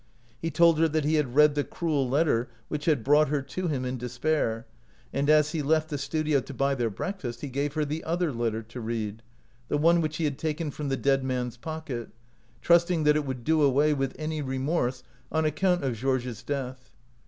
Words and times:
He 0.41 0.49
told 0.49 0.79
her 0.79 0.87
that 0.87 1.05
he 1.05 1.13
had 1.13 1.35
read 1.35 1.53
the 1.53 1.63
cruel 1.63 2.09
letter 2.09 2.49
which 2.69 2.85
had 2.85 3.03
brought 3.03 3.27
her 3.27 3.43
to 3.43 3.67
him 3.67 3.85
in 3.85 3.99
despair; 3.99 4.65
and 5.13 5.29
as 5.29 5.51
he 5.51 5.61
left 5.61 5.91
173 5.91 6.35
OUT 6.37 6.49
OF 6.49 6.57
BOHEMIA 6.57 6.57
the 6.57 6.57
studio 6.57 6.57
to 6.57 6.59
buy 6.59 6.73
their 6.73 6.89
breakfast, 7.11 7.41
he 7.41 7.47
gave 7.49 7.75
her 7.75 7.85
the 7.85 8.03
other 8.03 8.33
letter 8.33 8.63
to 8.63 8.81
read— 8.81 9.21
the 9.69 9.77
one 9.77 10.01
which 10.01 10.17
he 10.17 10.23
had 10.23 10.39
taken 10.39 10.71
from 10.71 10.89
the 10.89 10.97
dead 10.97 11.23
man's 11.23 11.57
pocket— 11.57 12.09
trusting 12.63 13.03
that 13.03 13.15
it 13.15 13.27
would 13.27 13.43
do 13.43 13.61
away 13.61 13.93
with 13.93 14.15
any 14.17 14.41
re 14.41 14.57
morse 14.57 15.03
on 15.31 15.45
account 15.45 15.83
of 15.83 15.95
Georges' 15.95 16.41
death. 16.41 16.89